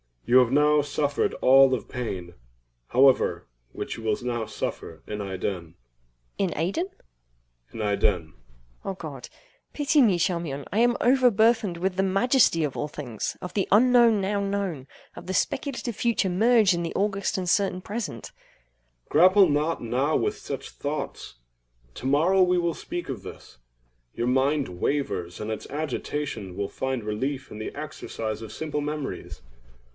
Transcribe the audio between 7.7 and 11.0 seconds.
In Aidenn. EIROS. Oh God!—pity me, Charmion!—I am